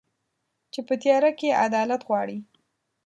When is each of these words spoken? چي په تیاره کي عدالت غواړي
چي 0.71 0.79
په 0.87 0.93
تیاره 1.01 1.31
کي 1.39 1.49
عدالت 1.65 2.01
غواړي 2.07 2.37